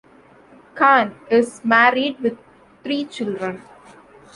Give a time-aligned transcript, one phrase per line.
[0.73, 2.35] Kann is married with
[2.83, 3.61] three children.